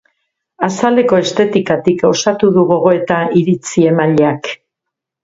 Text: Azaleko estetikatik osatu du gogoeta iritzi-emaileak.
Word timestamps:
Azaleko 0.67 1.19
estetikatik 1.23 2.01
osatu 2.09 2.49
du 2.55 2.63
gogoeta 2.71 3.19
iritzi-emaileak. 3.43 4.51